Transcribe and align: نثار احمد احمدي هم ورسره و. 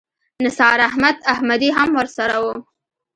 نثار 0.45 0.77
احمد 0.89 1.15
احمدي 1.31 1.69
هم 1.77 1.89
ورسره 1.97 2.37
و. 2.43 2.45